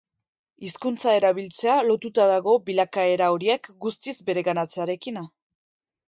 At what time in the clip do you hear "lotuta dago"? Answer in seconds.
1.89-2.55